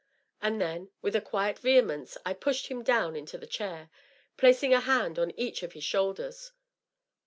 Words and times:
And 0.41 0.59
then, 0.59 0.89
wifli 1.03 1.13
a 1.13 1.21
quiet 1.21 1.59
vehemence, 1.59 2.17
I 2.25 2.33
pushed 2.33 2.69
him 2.69 2.81
down 2.81 3.15
into 3.15 3.37
the 3.37 3.45
chair, 3.45 3.91
placing 4.35 4.73
a 4.73 4.79
hand 4.79 5.19
on 5.19 5.29
eacn 5.33 5.61
of 5.61 5.73
his 5.73 5.83
shoulders. 5.83 6.53